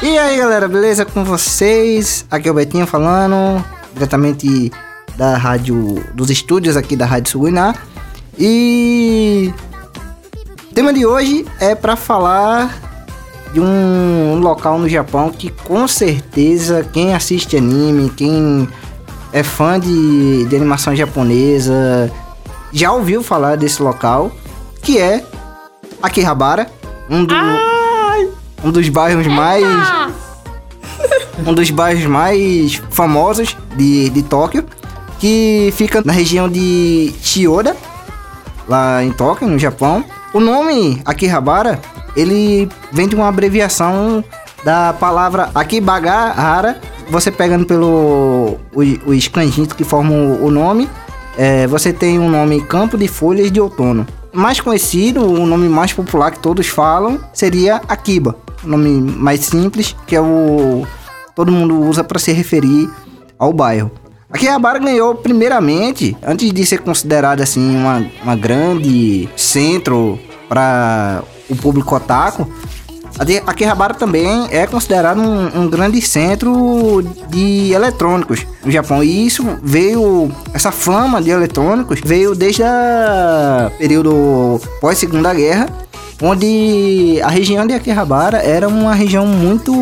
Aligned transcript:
E 0.00 0.18
aí 0.18 0.36
galera, 0.36 0.68
beleza 0.68 1.04
com 1.04 1.24
vocês? 1.24 2.24
Aqui 2.30 2.48
é 2.48 2.50
o 2.50 2.54
Betinho 2.54 2.86
falando, 2.86 3.64
diretamente 3.92 4.72
da 5.18 5.36
rádio, 5.36 6.04
dos 6.14 6.30
estúdios 6.30 6.76
aqui 6.76 6.94
da 6.94 7.04
Rádio 7.04 7.32
Suguiná. 7.32 7.74
E 8.38 9.52
o 10.70 10.74
tema 10.74 10.92
de 10.92 11.04
hoje 11.04 11.44
é 11.58 11.74
para 11.74 11.96
falar 11.96 12.72
de 13.52 13.58
um 13.58 14.38
local 14.40 14.78
no 14.78 14.88
Japão 14.88 15.30
que 15.30 15.50
com 15.50 15.88
certeza 15.88 16.88
quem 16.92 17.14
assiste 17.14 17.56
anime, 17.56 18.10
quem 18.10 18.68
é 19.32 19.42
fã 19.42 19.80
de, 19.80 20.44
de 20.44 20.54
animação 20.54 20.94
japonesa, 20.94 22.12
já 22.72 22.92
ouviu 22.92 23.20
falar 23.20 23.56
desse 23.56 23.82
local, 23.82 24.30
que 24.82 24.98
é 24.98 25.24
Akihabara, 26.00 26.70
um, 27.10 27.24
do, 27.24 27.34
um 28.64 28.70
dos 28.70 28.88
bairros 28.88 29.26
mais 29.26 29.64
um 31.44 31.52
dos 31.52 31.70
bairros 31.70 32.06
mais 32.06 32.80
famosos 32.90 33.56
de, 33.76 34.10
de 34.10 34.22
Tóquio, 34.22 34.64
que 35.18 35.72
fica 35.76 36.02
na 36.04 36.12
região 36.12 36.48
de 36.48 37.12
Chiyoda, 37.20 37.76
lá 38.68 39.02
em 39.02 39.10
Tóquio, 39.10 39.48
no 39.48 39.58
Japão. 39.58 40.04
O 40.32 40.40
nome 40.40 41.00
Akihabara, 41.04 41.80
ele 42.16 42.68
vem 42.92 43.08
de 43.08 43.14
uma 43.14 43.28
abreviação 43.28 44.22
da 44.64 44.92
palavra 44.92 45.50
Akibagahara. 45.54 46.80
Você 47.10 47.30
pegando 47.30 47.64
pelo 47.64 48.58
os, 48.74 48.88
os 49.06 49.28
kanjis 49.28 49.72
que 49.72 49.84
formam 49.84 50.42
o 50.42 50.50
nome, 50.50 50.88
é, 51.36 51.66
você 51.66 51.92
tem 51.92 52.18
o 52.18 52.28
nome 52.28 52.60
Campo 52.62 52.98
de 52.98 53.08
Folhas 53.08 53.50
de 53.50 53.60
Outono. 53.60 54.06
Mais 54.32 54.60
conhecido, 54.60 55.24
o 55.24 55.46
nome 55.46 55.68
mais 55.68 55.92
popular 55.92 56.30
que 56.30 56.38
todos 56.38 56.66
falam 56.66 57.18
seria 57.32 57.80
Akiba. 57.88 58.36
O 58.62 58.68
nome 58.68 59.00
mais 59.00 59.40
simples, 59.40 59.96
que 60.06 60.14
é 60.14 60.20
o 60.20 60.86
todo 61.34 61.52
mundo 61.52 61.80
usa 61.80 62.02
para 62.02 62.18
se 62.18 62.32
referir 62.32 62.90
ao 63.38 63.52
bairro. 63.52 63.90
Akihabara 64.30 64.78
ganhou 64.78 65.14
primeiramente, 65.14 66.16
antes 66.22 66.52
de 66.52 66.66
ser 66.66 66.80
considerado 66.80 67.40
assim 67.40 67.76
uma, 67.76 68.06
uma 68.22 68.36
grande 68.36 69.28
centro 69.34 70.18
para 70.48 71.22
o 71.48 71.56
público 71.56 71.94
otaku, 71.94 72.46
a 73.18 73.50
Akihabara 73.50 73.94
também 73.94 74.46
é 74.50 74.66
considerado 74.66 75.20
um, 75.20 75.62
um, 75.62 75.68
grande 75.68 76.00
centro 76.00 77.02
de 77.28 77.72
eletrônicos 77.72 78.46
no 78.64 78.70
Japão. 78.70 79.02
E 79.02 79.26
isso 79.26 79.44
veio, 79.62 80.30
essa 80.54 80.70
fama 80.70 81.20
de 81.20 81.30
eletrônicos 81.30 82.00
veio 82.04 82.34
desde 82.34 82.62
o 82.62 83.70
período 83.76 84.60
pós 84.80 84.98
Segunda 84.98 85.34
Guerra, 85.34 85.68
onde 86.20 87.20
a 87.22 87.28
região 87.28 87.66
de 87.66 87.74
Akihabara 87.74 88.38
era 88.38 88.68
uma 88.68 88.94
região 88.94 89.26
muito 89.26 89.72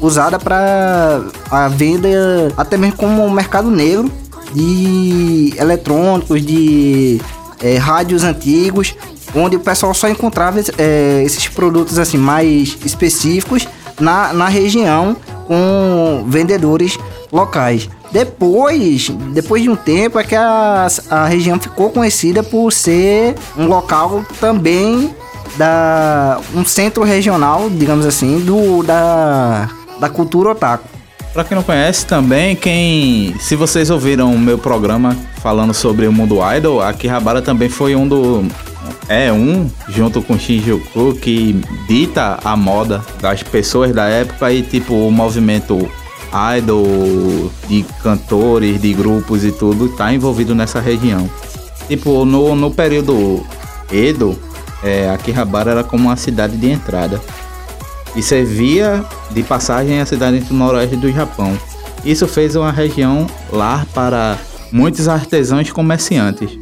usada 0.00 0.38
para 0.38 1.22
a 1.50 1.68
venda, 1.68 2.08
até 2.56 2.76
mesmo 2.76 2.96
como 2.96 3.30
mercado 3.30 3.70
negro 3.70 4.10
de 4.52 5.54
eletrônicos, 5.56 6.44
de 6.44 7.20
é, 7.62 7.76
rádios 7.76 8.24
antigos 8.24 8.96
onde 9.34 9.56
o 9.56 9.60
pessoal 9.60 9.94
só 9.94 10.08
encontrava 10.08 10.60
é, 10.78 11.22
esses 11.24 11.46
produtos 11.48 11.98
assim 11.98 12.18
mais 12.18 12.76
específicos 12.84 13.68
na, 14.00 14.32
na 14.32 14.48
região 14.48 15.16
com 15.46 16.24
vendedores 16.28 16.98
locais. 17.32 17.88
Depois, 18.10 19.08
depois 19.32 19.62
de 19.62 19.70
um 19.70 19.76
tempo, 19.76 20.18
é 20.18 20.24
que 20.24 20.34
a, 20.34 20.88
a 21.08 21.26
região 21.26 21.60
ficou 21.60 21.90
conhecida 21.90 22.42
por 22.42 22.72
ser 22.72 23.36
um 23.56 23.66
local 23.66 24.24
também 24.40 25.14
da 25.56 26.40
um 26.54 26.64
centro 26.64 27.02
regional, 27.02 27.68
digamos 27.70 28.06
assim, 28.06 28.40
do 28.40 28.82
da, 28.82 29.68
da 29.98 30.08
cultura 30.08 30.50
otaku. 30.50 30.88
Para 31.32 31.44
quem 31.44 31.56
não 31.56 31.62
conhece 31.62 32.04
também, 32.06 32.56
quem 32.56 33.34
se 33.38 33.54
vocês 33.54 33.88
ouviram 33.88 34.34
o 34.34 34.38
meu 34.38 34.58
programa 34.58 35.16
falando 35.40 35.72
sobre 35.72 36.06
o 36.06 36.12
mundo 36.12 36.38
idol, 36.56 36.82
Akihabara 36.82 37.40
também 37.40 37.68
foi 37.68 37.94
um 37.94 38.08
do 38.08 38.44
é 39.08 39.32
um, 39.32 39.68
junto 39.88 40.22
com 40.22 40.38
Shinjuku, 40.38 41.14
que 41.14 41.60
dita 41.88 42.38
a 42.44 42.56
moda 42.56 43.04
das 43.20 43.42
pessoas 43.42 43.92
da 43.92 44.04
época 44.04 44.52
e 44.52 44.62
tipo 44.62 44.94
o 44.94 45.10
movimento 45.10 45.88
idol, 46.56 47.50
de 47.68 47.84
cantores, 48.02 48.80
de 48.80 48.92
grupos 48.94 49.44
e 49.44 49.52
tudo, 49.52 49.88
tá 49.90 50.12
envolvido 50.12 50.54
nessa 50.54 50.80
região. 50.80 51.28
Tipo, 51.88 52.24
no, 52.24 52.54
no 52.54 52.70
período 52.70 53.44
Edo, 53.92 54.38
é, 54.82 55.10
Akihabara 55.10 55.70
era 55.70 55.84
como 55.84 56.08
uma 56.08 56.16
cidade 56.16 56.56
de 56.56 56.70
entrada 56.70 57.20
e 58.16 58.22
servia 58.22 59.04
de 59.30 59.42
passagem 59.42 60.00
à 60.00 60.06
cidade 60.06 60.40
do 60.40 60.54
noroeste 60.54 60.96
do 60.96 61.12
Japão. 61.12 61.56
Isso 62.04 62.26
fez 62.26 62.56
uma 62.56 62.72
região 62.72 63.26
lar 63.52 63.86
para 63.86 64.38
muitos 64.72 65.08
artesãos 65.08 65.68
e 65.68 65.72
comerciantes 65.72 66.58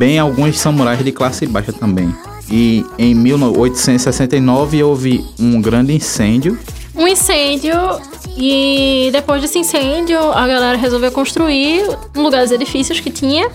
bem 0.00 0.18
alguns 0.18 0.58
samurais 0.58 1.04
de 1.04 1.12
classe 1.12 1.46
baixa 1.46 1.74
também. 1.74 2.10
E 2.50 2.86
em 2.98 3.14
1869 3.14 4.82
houve 4.82 5.22
um 5.38 5.60
grande 5.60 5.92
incêndio. 5.92 6.58
Um 6.96 7.06
incêndio 7.06 7.74
e 8.34 9.10
depois 9.12 9.42
desse 9.42 9.58
incêndio 9.58 10.18
a 10.18 10.46
galera 10.46 10.78
resolveu 10.78 11.12
construir 11.12 11.82
no 12.14 12.22
lugar 12.22 12.42
dos 12.42 12.50
edifícios 12.50 12.98
que 12.98 13.10
tinha 13.10 13.46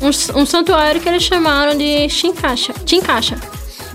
um, 0.00 0.40
um 0.40 0.46
santuário 0.46 1.00
que 1.00 1.08
eles 1.08 1.22
chamaram 1.22 1.76
de 1.76 2.08
Shinkasha, 2.08 2.74
Chinkasha. 2.86 3.36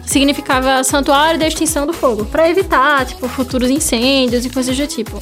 Que 0.03 0.09
significava 0.09 0.83
santuário 0.83 1.39
da 1.39 1.47
extinção 1.47 1.87
do 1.87 1.93
fogo, 1.93 2.25
para 2.25 2.47
evitar 2.47 3.05
tipo 3.05 3.27
futuros 3.27 3.69
incêndios 3.69 4.45
e 4.45 4.49
coisas 4.49 4.77
do 4.77 4.85
tipo. 4.85 5.21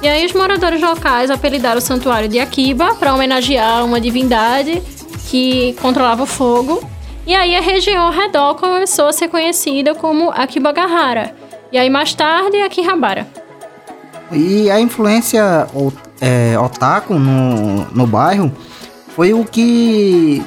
E 0.00 0.08
aí 0.08 0.24
os 0.24 0.32
moradores 0.32 0.80
locais 0.80 1.30
apelidaram 1.30 1.78
o 1.78 1.80
santuário 1.80 2.28
de 2.28 2.38
Akiba 2.38 2.94
para 2.94 3.14
homenagear 3.14 3.84
uma 3.84 4.00
divindade 4.00 4.82
que 5.30 5.74
controlava 5.80 6.22
o 6.22 6.26
fogo. 6.26 6.82
E 7.26 7.34
aí 7.34 7.56
a 7.56 7.60
região 7.60 8.06
ao 8.06 8.12
redor 8.12 8.54
começou 8.54 9.06
a 9.06 9.12
ser 9.12 9.28
conhecida 9.28 9.94
como 9.94 10.30
Akibagahara. 10.30 11.34
E 11.72 11.78
aí 11.78 11.88
mais 11.88 12.14
tarde 12.14 12.56
Akihabara. 12.58 13.26
E 14.30 14.70
a 14.70 14.80
influência 14.80 15.66
é, 16.20 16.58
otaku 16.58 17.14
no, 17.14 17.84
no 17.92 18.06
bairro 18.06 18.52
foi 19.14 19.32
o 19.32 19.44
que 19.44 20.42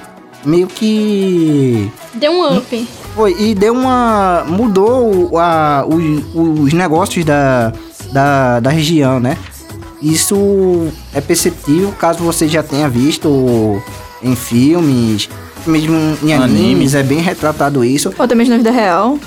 meio 0.45 0.67
que 0.67 1.91
deu 2.13 2.31
um 2.31 2.57
up. 2.57 2.87
Foi 3.15 3.35
e 3.39 3.55
deu 3.55 3.73
uma 3.73 4.43
mudou 4.47 5.37
a, 5.37 5.85
os, 5.87 6.63
os 6.63 6.73
negócios 6.73 7.25
da, 7.25 7.73
da, 8.11 8.59
da 8.59 8.69
região, 8.69 9.19
né? 9.19 9.37
Isso 10.01 10.87
é 11.13 11.19
perceptível 11.19 11.91
caso 11.99 12.23
você 12.23 12.47
já 12.47 12.61
tenha 12.61 12.87
visto 12.87 13.81
em 14.21 14.35
filmes, 14.35 15.27
mesmo 15.65 15.95
em 16.21 16.33
animes, 16.33 16.35
animes 16.35 16.95
é 16.95 17.03
bem 17.03 17.19
retratado 17.19 17.83
isso. 17.83 18.13
Ou 18.17 18.27
também 18.27 18.47
na 18.47 18.57
vida 18.57 18.71
real. 18.71 19.17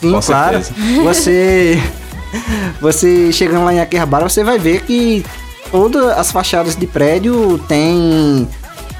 Sim, 0.00 0.12
Com 0.12 0.20
claro. 0.20 0.62
Certeza. 0.62 1.02
Você 1.04 1.82
você 2.80 3.32
chegando 3.32 3.64
lá 3.64 3.72
em 3.72 3.80
Akihabara, 3.80 4.28
você 4.28 4.42
vai 4.42 4.58
ver 4.58 4.82
que 4.82 5.24
todas 5.70 6.06
as 6.18 6.32
fachadas 6.32 6.74
de 6.74 6.86
prédio 6.86 7.58
tem 7.68 8.48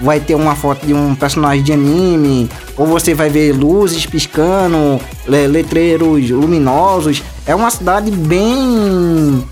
vai 0.01 0.21
ter 0.21 0.35
uma 0.35 0.55
foto 0.55 0.87
de 0.87 0.93
um 0.93 1.15
personagem 1.15 1.63
de 1.63 1.73
anime, 1.73 2.51
ou 2.77 2.87
você 2.87 3.15
vai 3.15 3.31
ver 3.31 3.53
luzes 3.53 4.05
piscando, 4.07 5.01
letreiros 5.27 6.31
luminosos. 6.31 7.23
É 7.47 7.55
uma 7.55 7.71
cidade 7.71 8.11
bem 8.11 9.45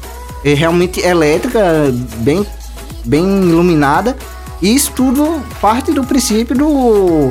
é, 0.45 0.55
realmente 0.55 1.01
elétrica, 1.01 1.61
bem 2.19 2.45
bem 3.05 3.23
iluminada 3.23 4.17
e 4.63 4.75
isso 4.75 4.93
tudo 4.93 5.43
parte 5.61 5.93
do 5.93 6.05
princípio 6.05 6.57
do, 6.57 7.31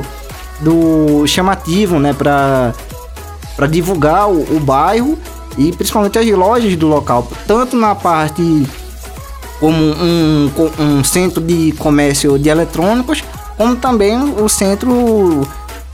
do 0.60 1.26
chamativo, 1.26 1.98
né? 1.98 2.12
Para 2.12 3.66
divulgar 3.68 4.28
o, 4.30 4.56
o 4.56 4.60
bairro 4.60 5.18
e 5.58 5.72
principalmente 5.72 6.18
as 6.18 6.26
lojas 6.30 6.76
do 6.76 6.86
local, 6.86 7.28
tanto 7.46 7.76
na 7.76 7.94
parte 7.94 8.66
como 9.60 9.76
um, 9.76 10.50
um 10.78 11.04
centro 11.04 11.40
de 11.40 11.72
comércio 11.72 12.38
de 12.38 12.48
eletrônicos, 12.48 13.22
como 13.56 13.76
também 13.76 14.16
o 14.16 14.48
centro 14.48 15.46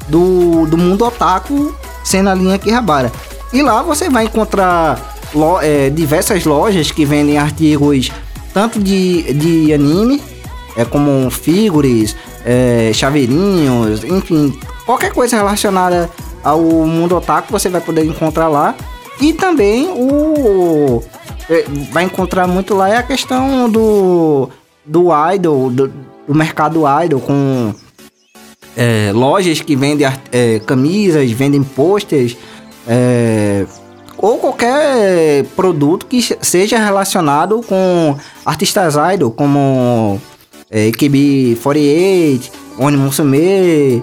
do, 0.08 0.66
do 0.66 0.78
mundo 0.78 1.04
otaku, 1.04 1.74
sendo 2.04 2.30
a 2.30 2.34
linha 2.34 2.58
Kihabara. 2.58 3.12
E 3.52 3.62
lá 3.62 3.82
você 3.82 4.08
vai 4.08 4.24
encontrar 4.24 5.16
lo, 5.34 5.60
é, 5.60 5.90
diversas 5.90 6.44
lojas 6.44 6.90
que 6.90 7.04
vendem 7.04 7.38
artigos 7.38 8.10
tanto 8.52 8.80
de, 8.80 9.32
de 9.34 9.72
anime 9.72 10.20
é 10.76 10.84
como 10.84 11.30
figures, 11.30 12.16
é, 12.44 12.90
chaveirinhos, 12.92 14.04
enfim, 14.04 14.58
qualquer 14.86 15.12
coisa 15.12 15.36
relacionada 15.36 16.10
ao 16.42 16.60
mundo 16.60 17.16
otaku 17.16 17.52
você 17.52 17.68
vai 17.68 17.80
poder 17.80 18.04
encontrar 18.04 18.48
lá. 18.48 18.74
E 19.20 19.34
também 19.34 19.88
o. 19.88 21.02
é, 21.50 21.64
vai 21.92 22.04
encontrar 22.04 22.46
muito 22.46 22.74
lá 22.74 22.88
é 22.88 22.96
a 22.96 23.02
questão 23.02 23.68
do. 23.68 24.48
do 24.86 25.08
idol, 25.34 25.68
do, 25.70 25.92
do 26.26 26.34
mercado 26.34 26.82
idol, 27.04 27.20
com 27.20 27.74
é, 28.76 29.10
lojas 29.12 29.60
que 29.60 29.74
vendem 29.76 30.06
é, 30.32 30.60
camisas, 30.60 31.30
vendem 31.32 31.62
posters, 31.62 32.36
é, 32.86 33.66
ou 34.16 34.38
qualquer 34.38 35.44
produto 35.56 36.06
que 36.06 36.22
se- 36.22 36.38
seja 36.40 36.78
relacionado 36.78 37.60
com 37.66 38.16
artistas 38.46 38.94
idol, 39.14 39.30
como 39.32 40.20
é, 40.70 40.90
KB48, 40.90 42.50
Oni 42.78 42.96
Musume 42.96 44.02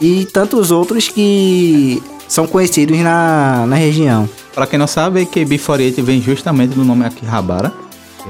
e 0.00 0.26
tantos 0.32 0.70
outros 0.70 1.08
que 1.08 2.02
são 2.28 2.46
conhecidos 2.46 2.98
na, 2.98 3.64
na 3.66 3.76
região. 3.76 4.28
Pra 4.54 4.66
quem 4.66 4.78
não 4.78 4.86
sabe, 4.86 5.24
KB48 5.26 6.02
vem 6.02 6.20
justamente 6.20 6.74
do 6.74 6.84
nome 6.84 7.04
Akihabara. 7.04 7.72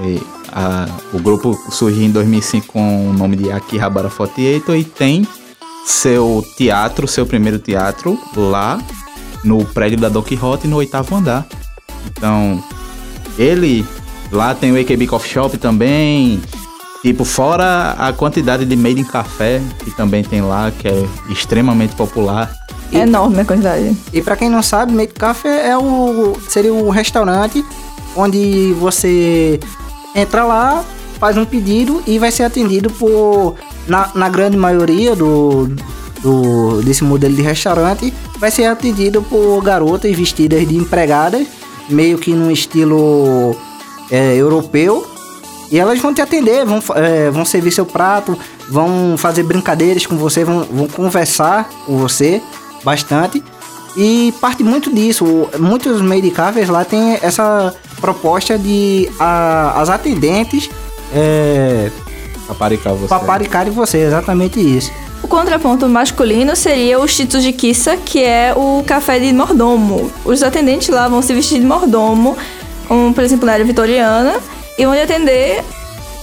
E, 0.04 0.20
a- 0.52 0.88
o 1.12 1.18
grupo 1.18 1.58
surgiu 1.70 2.02
em 2.04 2.10
2005 2.10 2.66
com 2.68 3.10
o 3.10 3.12
nome 3.12 3.36
de 3.36 3.50
Akihabara 3.50 4.08
48 4.08 4.74
e 4.76 4.84
tem 4.84 5.26
seu 5.84 6.44
teatro, 6.56 7.08
seu 7.08 7.26
primeiro 7.26 7.58
teatro 7.58 8.18
lá 8.36 8.80
no 9.44 9.64
prédio 9.64 9.98
da 9.98 10.08
Don 10.08 10.22
Quixote 10.22 10.68
no 10.68 10.76
oitavo 10.76 11.16
andar. 11.16 11.44
Então, 12.06 12.62
ele 13.36 13.84
lá 14.30 14.54
tem 14.54 14.70
o 14.72 14.80
AKB 14.80 15.06
Coffee 15.08 15.32
Shop 15.32 15.58
também. 15.58 16.40
Tipo, 17.02 17.24
fora 17.24 17.96
a 17.98 18.12
quantidade 18.12 18.64
de 18.64 18.76
made 18.76 19.00
in 19.00 19.04
café 19.04 19.60
que 19.84 19.90
também 19.90 20.22
tem 20.22 20.40
lá, 20.40 20.70
que 20.70 20.86
é 20.86 21.04
extremamente 21.30 21.96
popular. 21.96 22.48
É 22.92 23.00
enorme 23.00 23.40
a 23.40 23.44
quantidade. 23.44 23.96
E 24.12 24.20
pra 24.20 24.36
quem 24.36 24.50
não 24.50 24.62
sabe, 24.62 24.92
Make 24.92 25.14
Café 25.14 25.68
é 25.68 25.78
o 25.78 26.36
seria 26.48 26.72
o 26.72 26.90
restaurante 26.90 27.64
onde 28.14 28.74
você 28.78 29.58
entra 30.14 30.44
lá, 30.44 30.84
faz 31.18 31.36
um 31.36 31.44
pedido 31.44 32.02
e 32.06 32.18
vai 32.18 32.30
ser 32.30 32.42
atendido 32.44 32.90
por 32.90 33.54
na, 33.86 34.10
na 34.14 34.28
grande 34.28 34.56
maioria 34.56 35.16
do, 35.16 35.70
do 36.20 36.82
desse 36.82 37.02
modelo 37.02 37.34
de 37.34 37.42
restaurante 37.42 38.12
vai 38.38 38.50
ser 38.50 38.64
atendido 38.64 39.22
por 39.22 39.62
garotas 39.62 40.14
vestidas 40.16 40.66
de 40.66 40.76
empregadas, 40.76 41.46
meio 41.88 42.18
que 42.18 42.32
num 42.32 42.50
estilo 42.50 43.56
é, 44.10 44.34
europeu. 44.34 45.06
E 45.70 45.78
elas 45.78 45.98
vão 46.00 46.12
te 46.12 46.20
atender, 46.20 46.66
vão, 46.66 46.82
é, 46.96 47.30
vão 47.30 47.44
servir 47.44 47.70
seu 47.70 47.86
prato, 47.86 48.36
vão 48.68 49.16
fazer 49.16 49.42
brincadeiras 49.42 50.04
com 50.04 50.16
você, 50.16 50.44
vão, 50.44 50.64
vão 50.64 50.86
conversar 50.86 51.66
com 51.86 51.96
você 51.96 52.42
bastante. 52.84 53.42
E 53.96 54.32
parte 54.40 54.62
muito 54.64 54.92
disso. 54.94 55.48
Muitos 55.58 56.00
medicáveis 56.00 56.68
lá 56.68 56.84
tem 56.84 57.18
essa 57.22 57.74
proposta 58.00 58.58
de 58.58 59.10
a- 59.20 59.74
as 59.80 59.90
atendentes 59.90 60.70
é, 61.14 61.90
Paparicar 62.48 62.94
você. 62.94 63.08
paparicarem 63.08 63.72
você, 63.72 63.98
exatamente 63.98 64.58
isso. 64.60 64.90
O 65.22 65.28
contraponto 65.28 65.86
masculino 65.88 66.56
seria 66.56 66.98
o 66.98 67.06
Shitsu 67.06 67.40
de 67.40 67.52
Kissa, 67.52 67.96
que 67.96 68.22
é 68.24 68.52
o 68.56 68.82
café 68.86 69.20
de 69.20 69.32
mordomo. 69.32 70.10
Os 70.24 70.42
atendentes 70.42 70.88
lá 70.88 71.06
vão 71.06 71.20
se 71.22 71.32
vestir 71.34 71.60
de 71.60 71.66
mordomo, 71.66 72.36
como 72.88 73.12
por 73.14 73.22
exemplo 73.22 73.46
na 73.46 73.54
era 73.54 73.64
vitoriana, 73.64 74.34
e 74.78 74.84
vão 74.84 74.94
lhe 74.94 75.00
atender 75.02 75.62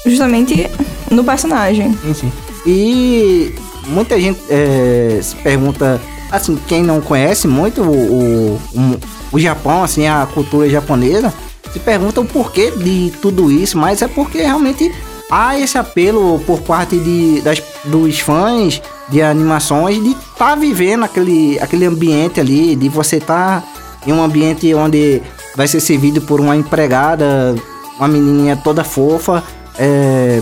justamente 0.06 0.68
no 1.12 1.24
personagem. 1.24 1.94
Sim, 2.04 2.14
sim. 2.14 2.32
E 2.66 3.54
muita 3.88 4.20
gente 4.20 4.40
é, 4.50 5.20
se 5.22 5.36
pergunta, 5.38 6.02
assim, 6.32 6.58
quem 6.68 6.84
não 6.84 7.02
conhece 7.02 7.48
muito 7.48 7.82
o, 7.82 8.60
o, 8.76 9.00
o- 9.32 9.40
Japão, 9.40 9.84
assim, 9.84 10.08
a 10.08 10.28
cultura 10.34 10.70
japonesa, 10.70 11.34
se 11.72 11.80
pergunta 11.80 12.20
o 12.22 12.26
porquê 12.26 12.72
de 12.72 13.12
tudo 13.22 13.52
isso, 13.52 13.78
mas 13.78 14.02
é 14.02 14.08
porque 14.08 14.40
realmente 14.40 14.92
há 15.30 15.58
esse 15.60 15.78
apelo 15.78 16.40
por 16.46 16.60
parte 16.62 16.98
de, 16.98 17.42
das, 17.42 17.62
dos 17.86 18.20
fãs 18.20 18.82
de 19.10 19.22
animações 19.22 20.02
de 20.04 20.12
estar 20.12 20.56
vivendo 20.56 21.04
aquele, 21.04 21.60
aquele 21.60 21.86
ambiente 21.86 22.40
ali, 22.40 22.76
de 22.76 22.90
você 22.90 23.18
estar 23.18 23.64
em 24.08 24.12
um 24.14 24.24
ambiente 24.24 24.74
onde 24.74 25.22
vai 25.56 25.68
ser 25.68 25.80
servido 25.80 26.22
por 26.22 26.40
uma 26.40 26.56
empregada, 26.56 27.56
uma 27.98 28.08
menininha 28.08 28.56
toda 28.56 28.84
fofa, 28.84 29.44
é, 29.78 30.42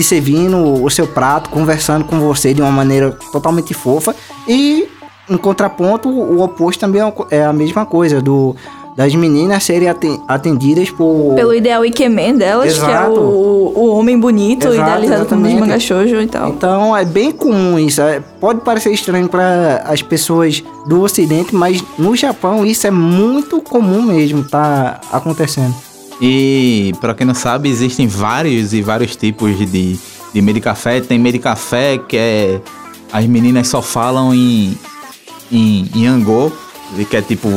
servindo 0.00 0.82
o 0.84 0.88
seu 0.90 1.06
prato, 1.08 1.50
conversando 1.50 2.04
com 2.04 2.20
você 2.20 2.54
de 2.54 2.62
uma 2.62 2.70
maneira 2.70 3.10
totalmente 3.32 3.74
fofa. 3.74 4.14
E, 4.46 4.86
em 5.30 5.36
contraponto, 5.36 6.08
o 6.08 6.42
oposto 6.42 6.80
também 6.80 7.00
é 7.02 7.12
é 7.30 7.44
a 7.44 7.52
mesma 7.52 7.84
coisa, 7.86 8.20
do 8.20 8.54
das 8.96 9.14
meninas 9.14 9.62
serem 9.62 9.88
aten- 9.88 10.20
atendidas 10.26 10.90
por... 10.90 11.32
Pelo 11.36 11.54
ideal 11.54 11.84
Ikemen 11.84 12.36
delas, 12.36 12.72
que 12.76 12.84
é 12.84 12.88
Exato. 12.88 13.12
o, 13.20 13.72
o 13.76 13.86
homem 13.96 14.18
bonito, 14.18 14.66
Exato, 14.66 14.80
idealizado 14.80 15.26
como 15.26 15.42
dos 15.42 15.50
exatamente. 15.52 15.60
manga 15.70 15.78
shoujo 15.78 16.20
e 16.20 16.26
tal. 16.26 16.48
Então 16.48 16.96
é 16.96 17.04
bem 17.04 17.30
comum 17.30 17.78
isso. 17.78 18.00
é- 18.00 18.20
pode 18.40 18.60
parecer 18.62 18.92
estranho 18.92 19.28
para 19.28 19.84
as 19.86 20.02
pessoas 20.02 20.64
do 20.88 21.00
Ocidente, 21.02 21.54
mas 21.54 21.80
no 21.96 22.16
Japão 22.16 22.66
isso 22.66 22.88
é 22.88 22.90
muito 22.90 23.60
comum 23.60 24.02
mesmo, 24.02 24.42
tá 24.42 25.00
acontecendo. 25.12 25.72
E 26.20 26.92
pra 27.00 27.14
quem 27.14 27.24
não 27.24 27.34
sabe, 27.34 27.68
existem 27.68 28.08
vários 28.08 28.72
e 28.72 28.82
vários 28.82 29.14
tipos 29.14 29.56
de, 29.56 29.96
de 30.34 30.42
meio 30.42 30.54
de 30.54 30.60
café. 30.60 31.00
Tem 31.00 31.20
meio 31.20 31.34
de 31.34 31.38
café 31.38 31.98
que 31.98 32.16
é. 32.16 32.60
As 33.12 33.24
meninas 33.26 33.68
só 33.68 33.80
falam 33.80 34.34
em, 34.34 34.76
em, 35.50 35.88
em 35.94 36.06
angô, 36.06 36.50
que 37.08 37.16
é 37.16 37.22
tipo 37.22 37.48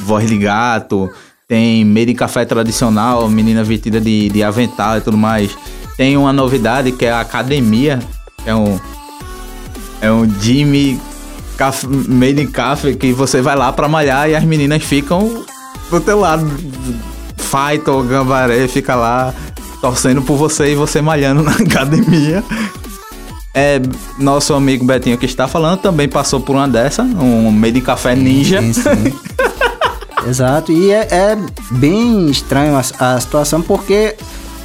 voz 0.00 0.28
de 0.28 0.36
gato. 0.38 1.10
Tem 1.48 1.84
meio 1.84 2.06
de 2.06 2.14
café 2.14 2.44
tradicional, 2.44 3.28
menina 3.28 3.64
vestida 3.64 4.00
de, 4.00 4.28
de 4.28 4.42
avental 4.42 4.98
e 4.98 5.00
tudo 5.00 5.16
mais. 5.16 5.50
Tem 5.96 6.16
uma 6.16 6.32
novidade 6.32 6.92
que 6.92 7.04
é 7.04 7.10
a 7.12 7.20
academia, 7.20 7.98
é 8.46 8.54
um. 8.54 8.78
É 10.00 10.10
um 10.10 10.26
Jimmy 10.40 10.98
caf- 11.58 11.86
Made 11.86 12.40
in 12.40 12.46
Café 12.46 12.94
que 12.94 13.12
você 13.12 13.42
vai 13.42 13.54
lá 13.54 13.70
pra 13.72 13.86
malhar 13.86 14.30
e 14.30 14.34
as 14.34 14.44
meninas 14.44 14.82
ficam 14.82 15.44
do 15.90 16.00
teu 16.00 16.20
lado. 16.20 16.46
Fight 17.36 17.88
ou 17.90 18.02
Gambaré 18.04 18.66
fica 18.68 18.94
lá 18.94 19.34
torcendo 19.80 20.22
por 20.22 20.36
você 20.36 20.72
e 20.72 20.74
você 20.74 21.02
malhando 21.02 21.42
na 21.42 21.50
academia. 21.60 22.42
É, 23.52 23.80
nosso 24.18 24.54
amigo 24.54 24.84
Betinho 24.84 25.18
que 25.18 25.26
está 25.26 25.48
falando 25.48 25.80
também 25.80 26.08
passou 26.08 26.40
por 26.40 26.54
uma 26.54 26.68
dessa, 26.68 27.02
um 27.02 27.50
Made 27.50 27.78
in 27.78 27.82
Café 27.82 28.14
Ninja. 28.14 28.62
Sim, 28.62 28.72
sim. 28.72 29.18
Exato, 30.28 30.70
e 30.70 30.92
é, 30.92 31.08
é 31.10 31.38
bem 31.70 32.30
estranho 32.30 32.76
a, 32.76 33.14
a 33.14 33.20
situação 33.20 33.62
porque, 33.62 34.14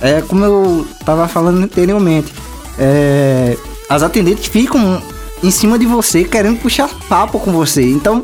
é, 0.02 0.22
como 0.22 0.44
eu 0.44 0.88
tava 1.06 1.28
falando 1.28 1.64
anteriormente, 1.64 2.32
é, 2.78 3.58
as 3.90 4.04
atendentes 4.04 4.48
ficam 4.48 5.02
em 5.44 5.52
cima 5.52 5.80
de 5.80 5.86
você 5.86 6.24
querendo 6.24 6.60
puxar 6.60 6.90
papo 7.08 7.40
com 7.40 7.52
você. 7.52 7.84
Então, 7.84 8.24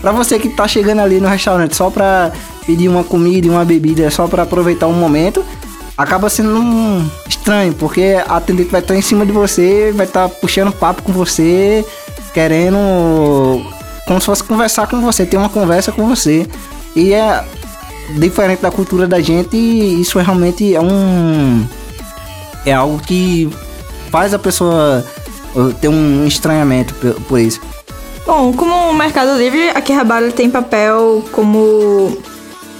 pra 0.00 0.10
você 0.12 0.38
que 0.38 0.48
tá 0.48 0.66
chegando 0.66 1.00
ali 1.00 1.20
no 1.20 1.28
restaurante 1.28 1.76
só 1.76 1.90
pra 1.90 2.32
pedir 2.66 2.88
uma 2.88 3.04
comida 3.04 3.46
e 3.46 3.50
uma 3.50 3.64
bebida, 3.64 4.10
só 4.10 4.26
pra 4.26 4.44
aproveitar 4.44 4.86
um 4.86 4.92
momento, 4.94 5.44
acaba 6.02 6.30
sendo 6.30 6.58
um 6.58 7.10
estranho, 7.28 7.74
porque 7.74 8.16
a 8.26 8.36
atendente 8.36 8.70
vai 8.70 8.80
estar 8.80 8.96
em 8.96 9.02
cima 9.02 9.26
de 9.26 9.32
você, 9.32 9.92
vai 9.94 10.06
estar 10.06 10.28
puxando 10.28 10.72
papo 10.72 11.02
com 11.02 11.12
você, 11.12 11.84
querendo 12.32 12.78
como 14.06 14.18
se 14.18 14.26
fosse 14.26 14.42
conversar 14.42 14.86
com 14.86 15.00
você, 15.02 15.26
ter 15.26 15.36
uma 15.36 15.50
conversa 15.50 15.92
com 15.92 16.08
você. 16.08 16.46
E 16.96 17.12
é 17.12 17.44
diferente 18.18 18.62
da 18.62 18.70
cultura 18.70 19.06
da 19.06 19.20
gente, 19.20 19.56
e 19.56 20.00
isso 20.00 20.18
é 20.18 20.22
realmente 20.22 20.74
é 20.74 20.80
um 20.80 21.66
é 22.64 22.72
algo 22.72 22.98
que 23.00 23.50
faz 24.10 24.32
a 24.32 24.38
pessoa 24.38 25.04
uh, 25.54 25.72
ter 25.74 25.88
um 25.88 26.26
estranhamento 26.26 26.94
por, 27.28 27.38
isso. 27.38 27.60
Bom, 28.26 28.52
como 28.52 28.74
o 28.90 28.94
Mercado 28.94 29.36
Livre, 29.38 29.68
a 29.70 29.78
Akihabara 29.78 30.30
tem 30.32 30.50
papel 30.50 31.24
como 31.32 32.16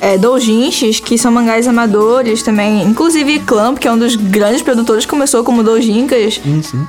é, 0.00 0.16
doujinshis, 0.16 1.00
que 1.00 1.18
são 1.18 1.30
mangás 1.30 1.68
amadores 1.68 2.42
também. 2.42 2.82
Inclusive 2.82 3.40
Clamp, 3.40 3.78
que 3.78 3.86
é 3.86 3.92
um 3.92 3.98
dos 3.98 4.16
grandes 4.16 4.62
produtores, 4.62 5.04
começou 5.04 5.44
como 5.44 5.62
doujinkas. 5.62 6.40
Sim, 6.42 6.62
sim. 6.62 6.86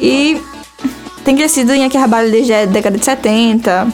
E 0.00 0.40
tem 1.24 1.36
crescido 1.36 1.72
em 1.72 1.84
Akihabara 1.84 2.28
desde 2.28 2.52
a 2.52 2.64
década 2.66 2.98
de 2.98 3.04
70. 3.04 3.86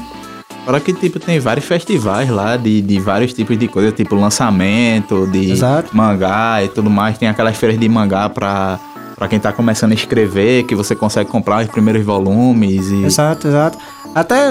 Fora 0.64 0.80
que, 0.80 0.92
tipo, 0.92 1.18
tem 1.18 1.38
vários 1.40 1.64
festivais 1.64 2.28
lá 2.28 2.56
de, 2.56 2.82
de 2.82 3.00
vários 3.00 3.32
tipos 3.32 3.58
de 3.58 3.68
coisa, 3.68 3.90
tipo 3.90 4.14
lançamento 4.14 5.26
de 5.26 5.50
Exato. 5.52 5.96
mangá 5.96 6.62
e 6.62 6.68
tudo 6.68 6.90
mais. 6.90 7.16
Tem 7.16 7.26
aquelas 7.28 7.56
feiras 7.56 7.80
de 7.80 7.88
mangá 7.88 8.28
pra, 8.28 8.78
pra 9.16 9.28
quem 9.28 9.40
tá 9.40 9.50
começando 9.50 9.92
a 9.92 9.94
escrever, 9.94 10.64
que 10.64 10.74
você 10.74 10.94
consegue 10.94 11.30
comprar 11.30 11.64
os 11.64 11.70
primeiros 11.70 12.04
volumes 12.04 12.90
e... 12.90 13.02
Exato, 13.02 13.48
exato. 13.48 13.78
Até 14.14 14.50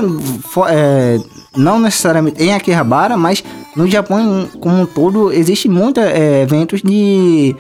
é, 0.70 1.20
não 1.56 1.80
necessariamente 1.80 2.44
em 2.44 2.54
Akihabara, 2.54 3.18
mas 3.18 3.44
no 3.76 3.88
Japão 3.88 4.48
como 4.60 4.82
um 4.82 4.86
todo 4.86 5.32
existe 5.32 5.68
muitos 5.68 6.04
eventos 6.04 6.82
de 6.82 7.56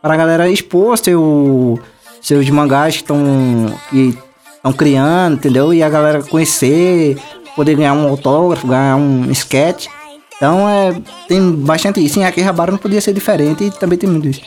para 0.00 0.16
galera 0.16 0.48
expor 0.48 0.98
seu 0.98 1.78
seus 2.20 2.48
mangás 2.48 2.96
que 2.96 3.02
estão 3.02 3.18
estão 3.92 4.72
criando, 4.72 5.34
entendeu? 5.34 5.74
E 5.74 5.82
a 5.82 5.88
galera 5.88 6.22
conhecer, 6.22 7.18
poder 7.54 7.76
ganhar 7.76 7.92
um 7.92 8.08
autógrafo, 8.08 8.66
ganhar 8.66 8.96
um 8.96 9.30
sketch. 9.30 9.86
Então 10.36 10.68
é, 10.68 10.94
tem 11.28 11.52
bastante 11.52 12.04
isso. 12.04 12.18
Em 12.18 12.24
Akihabara 12.24 12.72
não 12.72 12.78
podia 12.78 13.00
ser 13.00 13.12
diferente 13.12 13.64
e 13.64 13.70
também 13.70 13.98
tem 13.98 14.08
muito 14.08 14.28
isso. 14.28 14.40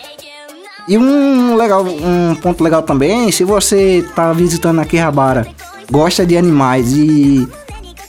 E 0.87 0.97
um 0.97 1.55
legal, 1.55 1.83
um 1.83 2.35
ponto 2.35 2.63
legal 2.63 2.81
também, 2.81 3.31
se 3.31 3.43
você 3.43 4.05
tá 4.15 4.31
visitando 4.31 4.79
Akihabara, 4.79 5.45
gosta 5.91 6.25
de 6.25 6.37
animais 6.37 6.93
e 6.93 7.47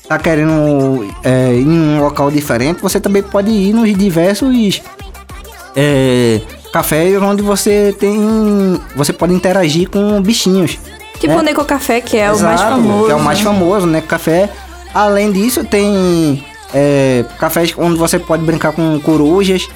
tá 0.08 0.18
querendo 0.18 1.06
é, 1.22 1.52
ir 1.54 1.66
em 1.66 1.96
um 1.96 2.00
local 2.00 2.30
diferente, 2.30 2.80
você 2.80 2.98
também 2.98 3.22
pode 3.22 3.50
ir 3.50 3.74
nos 3.74 3.94
diversos 3.94 4.82
é, 5.76 6.40
cafés 6.72 7.20
onde 7.20 7.42
você 7.42 7.94
tem, 7.98 8.80
você 8.96 9.12
pode 9.12 9.34
interagir 9.34 9.88
com 9.90 10.20
bichinhos. 10.22 10.78
Tipo 11.20 11.34
né? 11.34 11.40
o 11.40 11.42
Neko 11.42 11.64
Café, 11.64 12.00
que 12.00 12.16
é 12.16 12.32
o 12.32 12.38
mais 12.38 12.60
Exato, 12.60 12.76
famoso. 12.76 13.06
Que 13.06 13.12
é 13.12 13.14
o 13.14 13.20
mais 13.20 13.38
né? 13.38 13.44
famoso, 13.44 13.86
né? 13.86 14.00
Café. 14.00 14.50
Além 14.94 15.30
disso, 15.30 15.64
tem 15.64 16.42
é, 16.72 17.24
cafés 17.38 17.74
onde 17.76 17.98
você 17.98 18.18
pode 18.18 18.44
brincar 18.44 18.72
com 18.72 18.98
corujas, 19.00 19.68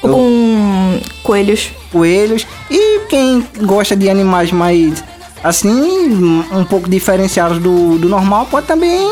Com 0.00 1.00
coelhos. 1.22 1.70
coelhos. 1.90 2.46
E 2.70 3.00
quem 3.08 3.46
gosta 3.62 3.96
de 3.96 4.08
animais 4.08 4.52
mais 4.52 5.02
assim, 5.42 6.44
um 6.52 6.64
pouco 6.64 6.88
diferenciados 6.88 7.58
do, 7.58 7.98
do 7.98 8.08
normal, 8.08 8.46
pode 8.50 8.66
também 8.66 9.10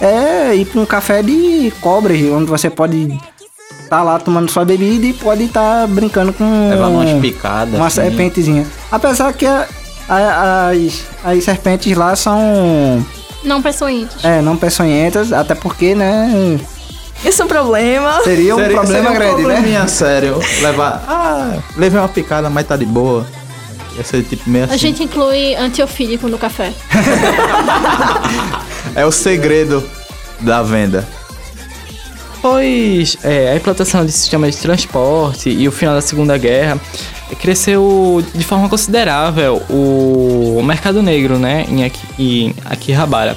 é, 0.00 0.54
ir 0.54 0.64
para 0.66 0.80
um 0.80 0.86
café 0.86 1.22
de 1.22 1.72
cobras, 1.80 2.20
onde 2.32 2.46
você 2.50 2.70
pode 2.70 3.18
estar 3.82 4.02
lá 4.02 4.18
tomando 4.18 4.50
sua 4.50 4.64
bebida 4.64 5.06
e 5.06 5.12
pode 5.12 5.44
estar 5.44 5.86
brincando 5.88 6.32
com 6.32 6.70
Levar 6.70 6.88
umas 6.88 7.20
picadas. 7.20 7.74
uma 7.74 7.86
assim. 7.86 8.02
serpentezinha. 8.02 8.66
Apesar 8.92 9.32
que 9.32 9.46
a- 9.46 9.66
a- 10.08 10.68
as, 10.70 11.02
as 11.24 11.44
serpentes 11.44 11.96
lá 11.96 12.14
são 12.14 13.04
Não 13.42 13.60
peçonhentos. 13.62 14.24
é, 14.24 14.40
não 14.42 14.56
peçonhentas, 14.56 15.32
até 15.32 15.54
porque, 15.54 15.94
né, 15.94 16.58
Isso 17.24 17.42
é 17.42 17.44
um 17.44 17.48
problema. 17.48 18.20
seria 18.22 18.54
um 18.54 18.58
Seria- 18.58 18.76
problema 18.76 19.04
seria 19.04 19.10
um 19.10 19.14
grande, 19.14 19.42
né? 19.42 19.54
probleminha 19.54 19.88
sério. 19.88 20.38
Levar. 20.62 21.02
Ah, 21.08 21.58
levei 21.76 21.98
uma 21.98 22.08
picada, 22.08 22.48
mas 22.48 22.66
tá 22.66 22.76
de 22.76 22.86
boa. 22.86 23.26
Ia 23.96 24.04
ser 24.04 24.22
tipo 24.22 24.48
meio 24.48 24.64
assim. 24.66 24.74
A 24.74 24.76
gente 24.76 25.02
inclui 25.02 25.56
antiofílico 25.56 26.28
no 26.28 26.38
café. 26.38 26.72
É 28.94 29.04
o 29.04 29.12
segredo 29.12 29.82
da 30.40 30.62
venda. 30.62 31.06
Pois 32.40 33.16
é, 33.24 33.52
a 33.52 33.56
implantação 33.56 34.06
de 34.06 34.12
sistemas 34.12 34.54
de 34.54 34.60
transporte 34.62 35.50
e 35.50 35.66
o 35.66 35.72
final 35.72 35.94
da 35.94 36.00
Segunda 36.00 36.38
Guerra 36.38 36.80
cresceu 37.40 38.24
de 38.34 38.44
forma 38.44 38.68
considerável 38.68 39.60
o 39.68 40.62
mercado 40.62 41.02
negro, 41.02 41.38
né, 41.38 41.66
em 41.68 41.92
em 42.18 42.54
Akihabara. 42.64 43.36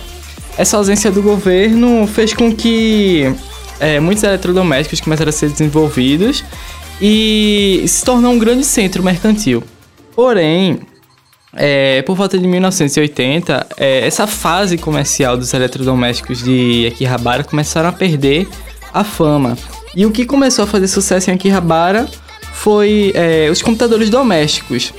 Essa 0.57 0.77
ausência 0.77 1.11
do 1.11 1.21
governo 1.21 2.07
fez 2.07 2.33
com 2.33 2.53
que 2.53 3.33
eh, 3.79 3.99
muitos 3.99 4.23
eletrodomésticos 4.23 5.01
começaram 5.01 5.29
a 5.29 5.33
ser 5.33 5.49
desenvolvidos 5.49 6.43
e 7.01 7.83
se 7.87 8.05
tornou 8.05 8.31
um 8.31 8.39
grande 8.39 8.63
centro 8.63 9.01
mercantil. 9.01 9.63
Porém, 10.15 10.81
é, 11.55 12.01
por 12.03 12.15
volta 12.15 12.37
de 12.37 12.47
1980, 12.47 13.67
é, 13.77 14.07
essa 14.07 14.25
fase 14.25 14.77
comercial 14.77 15.35
dos 15.35 15.53
eletrodomésticos 15.53 16.43
de 16.43 16.87
Akihabara 16.87 17.43
começaram 17.43 17.89
a 17.89 17.91
perder 17.91 18.47
a 18.93 19.03
fama. 19.03 19.57
E 19.95 20.05
o 20.05 20.11
que 20.11 20.25
começou 20.25 20.63
a 20.63 20.67
fazer 20.67 20.87
sucesso 20.87 21.29
em 21.29 21.33
Akihabara 21.33 22.07
foi 22.53 23.11
é, 23.15 23.49
os 23.51 23.61
computadores 23.61 24.09
domésticos. 24.09 24.93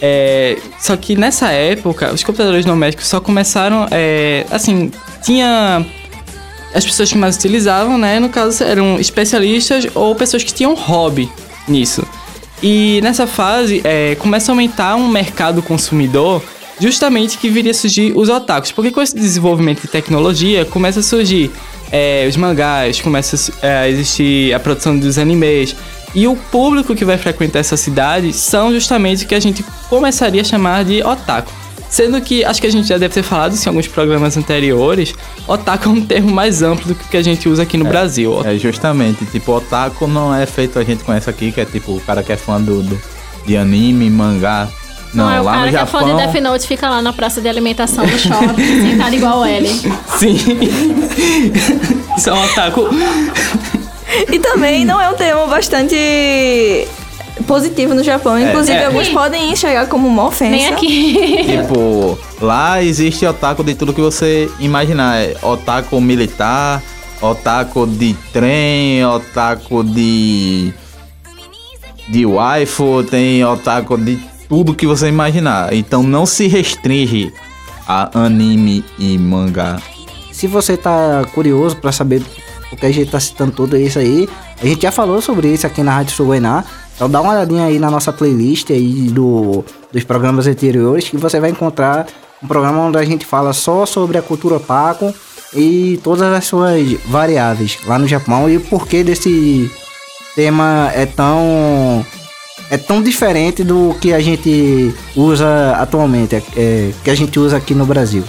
É, 0.00 0.58
só 0.78 0.96
que 0.96 1.16
nessa 1.16 1.50
época, 1.50 2.12
os 2.12 2.22
computadores 2.22 2.64
domésticos 2.64 3.08
só 3.08 3.20
começaram, 3.20 3.88
é, 3.90 4.44
assim, 4.50 4.92
tinha 5.22 5.84
as 6.74 6.84
pessoas 6.84 7.10
que 7.10 7.18
mais 7.18 7.36
utilizavam, 7.36 7.96
né? 7.96 8.20
No 8.20 8.28
caso, 8.28 8.62
eram 8.62 9.00
especialistas 9.00 9.86
ou 9.94 10.14
pessoas 10.14 10.44
que 10.44 10.52
tinham 10.52 10.74
hobby 10.74 11.30
nisso. 11.66 12.06
E 12.62 13.00
nessa 13.02 13.26
fase, 13.26 13.80
é, 13.84 14.14
começa 14.16 14.50
a 14.50 14.52
aumentar 14.52 14.96
um 14.96 15.08
mercado 15.08 15.62
consumidor 15.62 16.42
justamente 16.80 17.38
que 17.38 17.48
viria 17.48 17.70
a 17.70 17.74
surgir 17.74 18.12
os 18.16 18.28
otakus. 18.28 18.72
Porque 18.72 18.90
com 18.90 19.00
esse 19.00 19.14
desenvolvimento 19.14 19.82
de 19.82 19.88
tecnologia, 19.88 20.64
começa 20.64 21.00
a 21.00 21.02
surgir 21.02 21.50
é, 21.92 22.26
os 22.28 22.36
mangás, 22.36 23.00
começa 23.00 23.52
a 23.62 23.66
é, 23.66 23.90
existir 23.90 24.54
a 24.54 24.60
produção 24.60 24.98
dos 24.98 25.18
animes. 25.18 25.76
E 26.14 26.26
o 26.26 26.34
público 26.34 26.94
que 26.94 27.04
vai 27.04 27.18
frequentar 27.18 27.58
essa 27.58 27.76
cidade 27.76 28.32
são 28.32 28.72
justamente 28.72 29.24
o 29.24 29.28
que 29.28 29.34
a 29.34 29.40
gente 29.40 29.64
começaria 29.88 30.40
a 30.40 30.44
chamar 30.44 30.84
de 30.84 31.02
otaku. 31.02 31.52
Sendo 31.88 32.20
que, 32.20 32.44
acho 32.44 32.60
que 32.60 32.66
a 32.66 32.70
gente 32.70 32.86
já 32.88 32.98
deve 32.98 33.14
ter 33.14 33.22
falado 33.22 33.52
isso 33.54 33.66
em 33.66 33.70
alguns 33.70 33.86
programas 33.86 34.36
anteriores, 34.36 35.14
otaku 35.46 35.88
é 35.88 35.92
um 35.92 36.00
termo 36.04 36.30
mais 36.32 36.62
amplo 36.62 36.88
do 36.88 36.94
que 36.94 37.04
o 37.04 37.08
que 37.08 37.16
a 37.16 37.22
gente 37.22 37.48
usa 37.48 37.62
aqui 37.62 37.76
no 37.78 37.84
Brasil. 37.84 38.42
É 38.44 38.56
justamente, 38.58 39.24
tipo, 39.26 39.52
otaku 39.52 40.06
não 40.06 40.34
é 40.34 40.44
feito 40.46 40.78
a 40.78 40.84
gente 40.84 41.04
conhece 41.04 41.30
aqui, 41.30 41.52
que 41.52 41.60
é 41.60 41.64
tipo 41.64 41.92
o 41.92 42.00
cara 42.00 42.22
que 42.22 42.32
é 42.32 42.36
fã 42.36 42.60
do, 42.60 42.82
do- 42.82 43.00
de 43.46 43.56
anime, 43.56 44.10
mangá. 44.10 44.68
Não, 45.14 45.24
Não, 45.26 45.32
é 45.32 45.40
o 45.40 45.44
lá 45.44 45.52
cara 45.52 45.64
no 45.66 45.70
que 45.70 45.76
é 45.76 45.86
fã 45.86 45.98
Japão. 46.00 46.16
de 46.16 46.22
Death 46.32 46.42
Note 46.42 46.66
fica 46.66 46.90
lá 46.90 47.00
na 47.00 47.12
praça 47.12 47.40
de 47.40 47.48
alimentação 47.48 48.04
do 48.04 48.18
shopping, 48.18 48.56
sentado 48.90 49.14
igual 49.14 49.46
ele. 49.46 49.68
Sim. 50.18 50.36
Isso 52.18 52.28
é 52.28 52.32
um 52.34 52.44
otaku. 52.44 52.88
E 54.30 54.38
também 54.40 54.84
não 54.84 55.00
é 55.00 55.08
um 55.08 55.14
termo 55.14 55.46
bastante 55.46 55.94
positivo 57.44 57.94
no 57.94 58.02
Japão. 58.02 58.38
Inclusive, 58.38 58.78
é. 58.78 58.86
alguns 58.86 59.08
podem 59.08 59.52
enxergar 59.52 59.86
como 59.86 60.08
uma 60.08 60.26
ofensa. 60.26 60.50
Nem 60.50 60.66
aqui. 60.68 61.16
Tipo, 61.66 62.18
lá 62.40 62.82
existe 62.82 63.26
otaku 63.26 63.62
de 63.62 63.74
tudo 63.74 63.92
que 63.92 64.00
você 64.00 64.50
imaginar. 64.58 65.18
É 65.18 65.36
otaku 65.42 66.00
militar, 66.00 66.82
otaku 67.20 67.86
de 67.86 68.14
trem, 68.32 69.04
otaku 69.04 69.84
de. 69.84 70.72
de 72.08 72.26
waifu, 72.26 73.04
tem 73.04 73.44
otaku 73.44 73.96
de 73.98 74.16
tudo 74.48 74.74
que 74.74 74.86
você 74.86 75.08
imaginar. 75.08 75.72
Então 75.72 76.02
não 76.02 76.26
se 76.26 76.46
restringe 76.46 77.32
a 77.86 78.10
anime 78.18 78.84
e 78.98 79.16
mangá. 79.18 79.80
Se 80.32 80.46
você 80.46 80.76
tá 80.76 81.24
curioso 81.34 81.76
pra 81.76 81.92
saber 81.92 82.22
o 82.70 82.76
que 82.76 82.84
a 82.84 82.92
gente 82.92 83.10
tá 83.10 83.20
citando 83.20 83.52
tudo 83.52 83.76
isso 83.76 83.98
aí, 83.98 84.28
a 84.60 84.66
gente 84.66 84.82
já 84.82 84.90
falou 84.90 85.22
sobre 85.22 85.48
isso 85.48 85.66
aqui 85.66 85.82
na 85.82 85.92
Rádio 85.92 86.14
Suguainá. 86.14 86.64
Então 86.96 87.10
dá 87.10 87.20
uma 87.20 87.32
olhadinha 87.32 87.66
aí 87.66 87.78
na 87.78 87.90
nossa 87.90 88.10
playlist 88.10 88.70
aí 88.70 89.08
do, 89.10 89.62
dos 89.92 90.02
programas 90.02 90.46
anteriores 90.46 91.08
que 91.08 91.18
você 91.18 91.38
vai 91.38 91.50
encontrar 91.50 92.06
um 92.42 92.48
programa 92.48 92.80
onde 92.80 92.96
a 92.96 93.04
gente 93.04 93.24
fala 93.24 93.52
só 93.52 93.84
sobre 93.84 94.16
a 94.16 94.22
cultura 94.22 94.56
otaku 94.56 95.14
e 95.54 96.00
todas 96.02 96.22
as 96.22 96.44
suas 96.46 96.94
variáveis 97.06 97.78
lá 97.86 97.98
no 97.98 98.08
Japão 98.08 98.48
e 98.48 98.56
o 98.56 98.60
porquê 98.60 99.04
desse 99.04 99.70
tema 100.34 100.90
é 100.94 101.04
tão 101.04 102.04
é 102.70 102.76
tão 102.76 103.02
diferente 103.02 103.62
do 103.62 103.94
que 104.00 104.12
a 104.12 104.20
gente 104.20 104.92
usa 105.14 105.76
atualmente, 105.78 106.34
é, 106.34 106.42
é, 106.56 106.92
que 107.04 107.10
a 107.10 107.14
gente 107.14 107.38
usa 107.38 107.56
aqui 107.56 107.74
no 107.74 107.86
Brasil. 107.86 108.24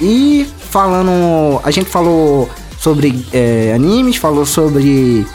E 0.00 0.46
falando, 0.70 1.60
a 1.64 1.70
gente 1.70 1.90
falou 1.90 2.48
sobre 2.78 3.26
é, 3.32 3.72
animes, 3.74 4.16
falou 4.16 4.46
sobre 4.46 5.26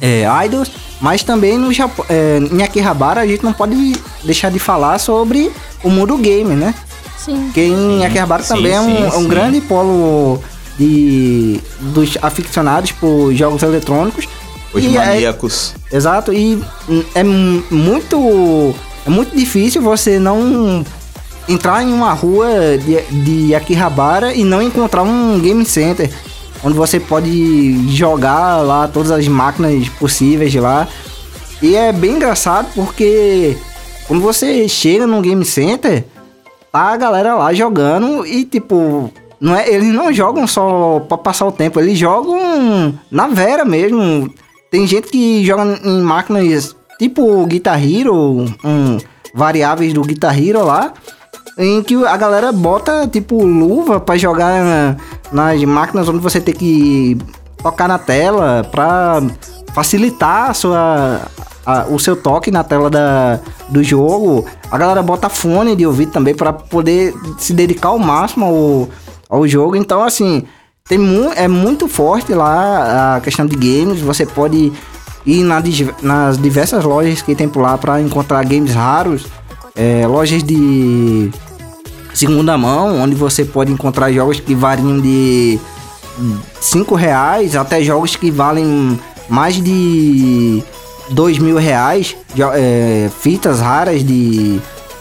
é, 0.00 0.24
idols, 0.46 0.70
mas 1.00 1.22
também 1.22 1.58
no 1.58 1.72
Japão, 1.72 2.04
é, 2.08 2.38
em 2.38 2.62
Akihabara 2.62 3.20
a 3.20 3.26
gente 3.26 3.42
não 3.44 3.52
pode 3.52 3.96
deixar 4.22 4.50
de 4.50 4.58
falar 4.58 4.98
sobre 4.98 5.50
o 5.82 5.90
mundo 5.90 6.16
game, 6.16 6.54
né? 6.54 6.74
Sim. 7.18 7.44
Porque 7.44 7.60
em 7.62 8.04
Akihabara 8.04 8.42
sim, 8.42 8.54
também 8.54 8.72
é 8.72 8.80
um, 8.80 8.84
sim, 8.96 9.02
é 9.04 9.08
um 9.08 9.22
sim. 9.22 9.28
grande 9.28 9.60
polo 9.62 10.42
de 10.78 11.60
dos 11.80 12.16
aficionados 12.22 12.92
por 12.92 13.32
jogos 13.34 13.62
eletrônicos. 13.62 14.26
Os 14.72 14.82
E 14.82 14.96
é- 14.96 15.06
maníacos. 15.06 15.74
Exato, 15.92 16.32
e 16.32 16.60
hum, 16.88 17.02
é 17.14 17.22
mu- 17.22 17.62
muito 17.70 18.74
é 19.06 19.10
muito 19.10 19.36
difícil 19.36 19.80
você 19.80 20.18
não 20.18 20.84
entrar 21.48 21.82
em 21.82 21.92
uma 21.92 22.12
rua 22.12 22.48
de, 22.78 23.00
de 23.24 23.54
Akihabara 23.54 24.32
e 24.34 24.42
não 24.44 24.60
encontrar 24.62 25.02
um 25.02 25.38
game 25.38 25.64
center 25.64 26.10
onde 26.64 26.76
você 26.76 26.98
pode 26.98 27.94
jogar 27.94 28.62
lá 28.62 28.88
todas 28.88 29.10
as 29.10 29.28
máquinas 29.28 29.88
possíveis 29.90 30.54
lá. 30.54 30.88
E 31.62 31.76
é 31.76 31.92
bem 31.92 32.12
engraçado 32.12 32.68
porque 32.74 33.56
quando 34.08 34.22
você 34.22 34.68
chega 34.68 35.06
num 35.06 35.22
game 35.22 35.44
center, 35.44 36.04
tá 36.72 36.92
a 36.92 36.96
galera 36.96 37.34
lá 37.34 37.52
jogando 37.52 38.26
e 38.26 38.44
tipo, 38.44 39.12
não 39.40 39.54
é, 39.54 39.68
eles 39.68 39.92
não 39.92 40.12
jogam 40.12 40.46
só 40.46 41.00
pra 41.00 41.18
passar 41.18 41.46
o 41.46 41.52
tempo, 41.52 41.78
eles 41.78 41.98
jogam 41.98 42.98
na 43.10 43.28
vera 43.28 43.64
mesmo. 43.64 44.32
Tem 44.70 44.86
gente 44.86 45.08
que 45.08 45.44
joga 45.44 45.78
em 45.84 46.00
máquinas 46.00 46.74
tipo 46.98 47.46
Guitar 47.46 47.82
Hero, 47.82 48.46
um, 48.64 48.98
variáveis 49.34 49.92
do 49.92 50.02
Guitar 50.02 50.36
Hero 50.38 50.64
lá, 50.64 50.92
em 51.58 51.82
que 51.82 51.94
a 52.04 52.16
galera 52.16 52.50
bota 52.52 53.06
tipo 53.06 53.44
luva 53.44 54.00
pra 54.00 54.16
jogar 54.16 54.64
na- 54.64 54.96
nas 55.32 55.62
máquinas 55.64 56.08
onde 56.08 56.18
você 56.18 56.40
tem 56.40 56.54
que 56.54 57.16
tocar 57.62 57.88
na 57.88 57.98
tela 57.98 58.66
pra 58.70 59.22
facilitar 59.72 60.50
a 60.50 60.54
sua 60.54 61.20
a- 61.66 61.86
o 61.88 61.98
seu 61.98 62.14
toque 62.14 62.50
na 62.50 62.62
tela 62.62 62.90
da, 62.90 63.40
do 63.70 63.82
jogo, 63.82 64.44
a 64.70 64.76
galera 64.76 65.02
bota 65.02 65.30
fone 65.30 65.74
de 65.74 65.86
ouvido 65.86 66.12
também 66.12 66.34
para 66.34 66.52
poder 66.52 67.14
se 67.38 67.54
dedicar 67.54 67.88
ao 67.88 67.98
máximo 67.98 68.44
ao, 69.30 69.38
ao 69.38 69.48
jogo. 69.48 69.74
Então, 69.74 70.02
assim, 70.04 70.42
tem 70.86 70.98
mu 70.98 71.30
é 71.34 71.48
muito 71.48 71.88
forte 71.88 72.34
lá 72.34 73.16
a 73.16 73.20
questão 73.22 73.46
de 73.46 73.56
games. 73.56 74.00
Você 74.02 74.26
pode 74.26 74.70
ir 75.24 75.42
na 75.42 75.62
nas 76.02 76.36
diversas 76.36 76.84
lojas 76.84 77.22
que 77.22 77.34
tem 77.34 77.48
por 77.48 77.62
lá 77.62 77.78
para 77.78 77.98
encontrar 77.98 78.44
games 78.44 78.74
raros, 78.74 79.24
é, 79.74 80.06
lojas 80.06 80.42
de 80.42 81.30
segunda 82.12 82.56
mão, 82.56 83.00
onde 83.00 83.14
você 83.14 83.44
pode 83.44 83.72
encontrar 83.72 84.12
jogos 84.12 84.38
que 84.40 84.54
variam 84.54 85.00
de 85.00 85.58
5 86.60 86.94
reais 86.94 87.56
até 87.56 87.82
jogos 87.82 88.14
que 88.16 88.30
valem 88.30 88.98
mais 89.28 89.56
de 89.56 90.62
2 91.10 91.38
mil 91.38 91.56
reais, 91.56 92.16
é, 92.54 93.10
fitas 93.20 93.60
raras 93.60 94.04
de 94.04 94.60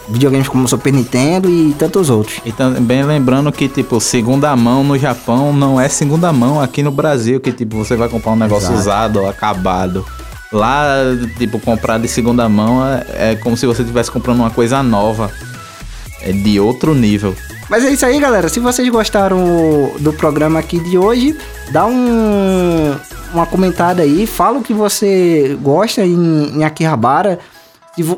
videogames 0.10 0.50
como 0.50 0.68
Super 0.68 0.92
Nintendo 0.92 1.50
e 1.50 1.74
tantos 1.77 2.10
outros. 2.10 2.39
E 2.46 2.51
também 2.51 3.03
lembrando 3.03 3.51
que, 3.51 3.70
tipo, 3.70 4.00
segunda 4.01 4.53
mão 4.56 4.84
no 4.84 4.98
Japão 4.98 5.53
não 5.53 5.80
é 5.80 5.88
segunda 5.88 6.34
mão 6.34 6.60
aqui 6.60 6.84
no 6.84 6.92
Brasil, 6.92 7.39
que, 7.39 7.51
tipo, 7.51 7.77
você 7.77 7.96
vai 7.96 8.10
comprar 8.10 8.32
um 8.32 8.36
negócio 8.36 8.68
Exato. 8.68 8.80
usado 8.80 9.22
ou 9.22 9.30
acabado. 9.30 10.06
Lá, 10.53 10.86
tipo, 11.38 11.60
comprar 11.60 11.98
de 11.98 12.07
segunda 12.07 12.48
mão 12.48 12.86
é, 12.86 13.31
é 13.31 13.36
como 13.36 13.57
se 13.57 13.65
você 13.65 13.81
estivesse 13.81 14.12
comprando 14.12 14.38
uma 14.39 14.51
coisa 14.51 14.83
nova. 14.83 15.31
É 16.22 16.31
de 16.31 16.60
outro 16.60 16.93
nível. 16.93 17.36
Mas 17.69 17.83
é 17.83 17.89
isso 17.91 18.05
aí, 18.05 18.19
galera. 18.19 18.48
Se 18.48 18.60
vocês 18.60 18.88
gostaram 18.89 19.91
do 20.00 20.13
programa 20.13 20.60
aqui 20.60 20.79
de 20.79 20.98
hoje, 20.98 21.36
dá 21.72 21.86
um, 21.88 22.95
uma 23.33 23.45
comentada 23.48 24.03
aí. 24.03 24.27
Fala 24.27 24.60
o 24.60 24.62
que 24.63 24.74
você 24.74 25.57
gosta 25.62 26.05
em, 26.05 26.57
em 26.60 26.63
Akihabara. 26.63 27.39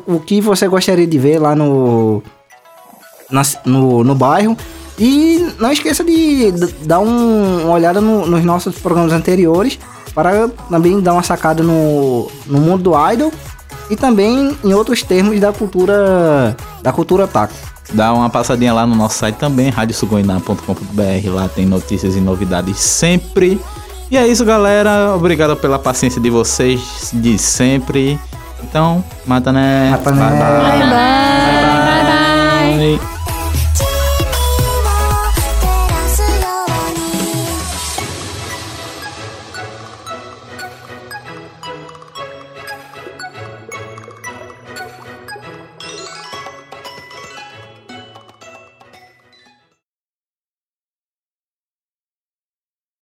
O 0.06 0.20
que 0.20 0.40
você 0.40 0.68
gostaria 0.68 1.06
de 1.06 1.18
ver 1.18 1.38
lá 1.38 1.54
no, 1.56 2.22
na- 3.30 3.42
no, 3.64 4.04
no 4.04 4.14
bairro. 4.14 4.56
E 4.98 5.46
não 5.58 5.72
esqueça 5.72 6.04
de 6.04 6.52
dar 6.82 7.00
um- 7.00 7.64
uma 7.64 7.72
olhada 7.74 8.00
no- 8.00 8.26
nos 8.26 8.44
nossos 8.44 8.76
programas 8.78 9.12
anteriores 9.12 9.78
para 10.16 10.48
também 10.70 10.98
dar 10.98 11.12
uma 11.12 11.22
sacada 11.22 11.62
no, 11.62 12.30
no 12.46 12.58
mundo 12.58 12.84
do 12.84 13.10
idol 13.12 13.30
e 13.90 13.94
também 13.94 14.56
em 14.64 14.72
outros 14.72 15.02
termos 15.02 15.38
da 15.38 15.52
cultura 15.52 16.56
da 16.82 16.90
cultura 16.90 17.26
taco. 17.28 17.52
Dá 17.92 18.12
uma 18.14 18.30
passadinha 18.30 18.72
lá 18.72 18.86
no 18.86 18.96
nosso 18.96 19.18
site 19.18 19.36
também, 19.36 19.68
radiosugoiná.com.br. 19.68 21.30
Lá 21.30 21.48
tem 21.48 21.66
notícias 21.66 22.16
e 22.16 22.20
novidades 22.20 22.78
sempre. 22.78 23.60
E 24.10 24.16
é 24.16 24.26
isso, 24.26 24.44
galera. 24.44 25.14
Obrigado 25.14 25.54
pela 25.54 25.78
paciência 25.78 26.20
de 26.20 26.30
vocês 26.30 27.10
de 27.12 27.38
sempre. 27.38 28.18
Então, 28.64 29.04
mata 29.26 29.52
né. 29.52 29.90
Mata 29.90 30.10
né. 30.10 30.18
Bye, 30.18 30.38
bye. 30.38 30.80
Bye, 30.80 30.90
bye. 30.90 31.25